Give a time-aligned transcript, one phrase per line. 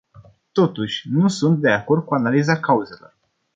[0.51, 3.17] Totuși, nu sunt de acord cu analiza cauzelor.